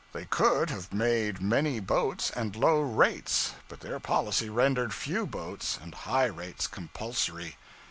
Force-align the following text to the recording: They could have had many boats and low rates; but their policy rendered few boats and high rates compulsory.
They 0.13 0.25
could 0.25 0.71
have 0.71 0.89
had 0.91 1.43
many 1.43 1.79
boats 1.79 2.31
and 2.31 2.55
low 2.55 2.81
rates; 2.81 3.53
but 3.69 3.81
their 3.81 3.99
policy 3.99 4.49
rendered 4.49 4.95
few 4.95 5.27
boats 5.27 5.77
and 5.79 5.93
high 5.93 6.25
rates 6.25 6.65
compulsory. 6.65 7.55